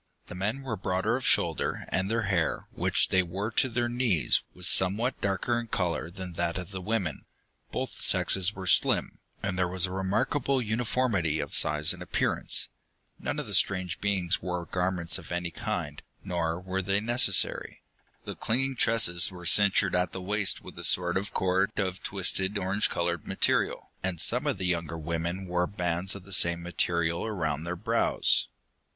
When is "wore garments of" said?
14.41-15.31